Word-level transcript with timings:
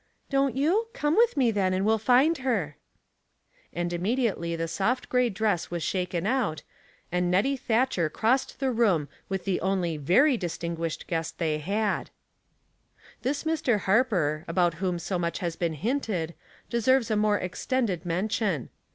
"Don't 0.31 0.55
you? 0.57 0.87
Come 0.93 1.15
with 1.15 1.37
me, 1.37 1.51
then, 1.51 1.75
and 1.75 1.85
we'll 1.85 1.99
find 1.99 2.39
her." 2.39 2.75
The 3.71 3.81
Force 3.83 3.93
of 3.93 4.03
Argument. 4.03 4.17
231 4.17 4.49
And 4.49 4.49
immediately 4.49 4.55
the 4.55 4.67
soft 4.67 5.09
gray 5.09 5.29
dress 5.29 5.67
wa3 5.67 5.81
shaken 5.83 6.25
out, 6.25 6.63
and 7.11 7.29
Nettie 7.29 7.55
Thatcher 7.55 8.09
crossed 8.09 8.59
the 8.59 8.71
room 8.71 9.09
with 9.29 9.45
the 9.45 9.61
only 9.61 9.97
very 9.97 10.37
distinguished 10.37 11.05
guest 11.05 11.37
they 11.37 11.59
had. 11.59 12.09
This 13.21 13.43
Mr. 13.43 13.81
Harper, 13.81 14.43
about 14.47 14.73
whom 14.81 14.97
so 14.97 15.19
much 15.19 15.37
has 15.37 15.55
been 15.55 15.73
hinted, 15.75 16.33
deserves 16.67 17.11
a 17.11 17.15
more 17.15 17.37
extended 17.37 18.03
mention. 18.03 18.71